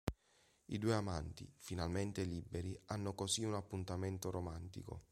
I 0.65 0.79
due 0.79 0.95
amanti, 0.95 1.47
finalmente 1.59 2.23
liberi, 2.23 2.75
hanno 2.85 3.13
così 3.13 3.43
un 3.43 3.53
appuntamento 3.53 4.31
romantico. 4.31 4.99